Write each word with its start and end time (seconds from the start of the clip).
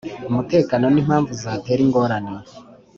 umutekano 0.29 0.85
n 0.93 0.97
impamvu 1.01 1.31
zatera 1.41 1.81
ingorane 1.85 2.33